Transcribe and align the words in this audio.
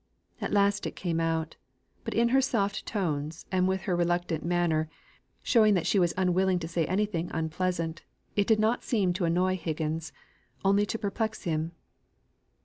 At 0.41 0.51
last 0.51 0.87
out 0.87 0.87
it 0.87 0.95
came. 0.95 1.17
But 1.17 2.13
in 2.15 2.29
her 2.29 2.41
soft 2.41 2.87
tones, 2.87 3.45
and 3.51 3.67
with 3.67 3.81
her 3.81 3.95
reluctant 3.95 4.43
manner, 4.43 4.89
shewing 5.43 5.75
that 5.75 5.85
she 5.85 5.99
was 5.99 6.11
unwilling 6.17 6.57
to 6.57 6.67
say 6.67 6.87
anything 6.87 7.29
unpleasant, 7.31 8.01
it 8.35 8.47
did 8.47 8.59
not 8.59 8.81
seem 8.83 9.13
to 9.13 9.25
annoy 9.25 9.57
Higgins, 9.57 10.11
only 10.65 10.87
to 10.87 10.97
perplex 10.97 11.43
him. 11.43 11.73